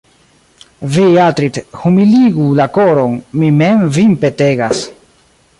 Vi, 0.95 1.03
Atrid', 1.25 1.59
humiligu 1.83 2.47
la 2.63 2.69
koron, 2.79 3.15
mi 3.43 3.53
mem 3.61 3.87
vin 3.99 4.21
petegas. 4.25 4.87